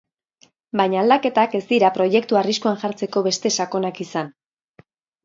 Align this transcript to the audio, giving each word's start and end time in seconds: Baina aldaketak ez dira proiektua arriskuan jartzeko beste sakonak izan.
Baina 0.79 0.97
aldaketak 1.01 1.53
ez 1.59 1.61
dira 1.71 1.91
proiektua 1.97 2.39
arriskuan 2.41 2.79
jartzeko 2.85 3.23
beste 3.29 3.53
sakonak 3.59 4.01
izan. 4.07 4.33